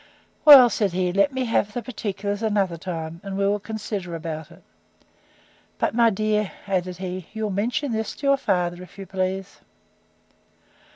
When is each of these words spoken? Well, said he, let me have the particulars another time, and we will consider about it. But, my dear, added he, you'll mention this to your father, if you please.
Well, 0.45 0.71
said 0.71 0.93
he, 0.93 1.13
let 1.13 1.31
me 1.31 1.45
have 1.45 1.73
the 1.73 1.83
particulars 1.83 2.41
another 2.41 2.75
time, 2.75 3.21
and 3.23 3.37
we 3.37 3.45
will 3.47 3.59
consider 3.59 4.15
about 4.15 4.49
it. 4.49 4.63
But, 5.77 5.93
my 5.93 6.09
dear, 6.09 6.51
added 6.65 6.97
he, 6.97 7.27
you'll 7.33 7.51
mention 7.51 7.91
this 7.91 8.15
to 8.15 8.25
your 8.25 8.37
father, 8.37 8.81
if 8.81 8.97
you 8.97 9.05
please. 9.05 9.59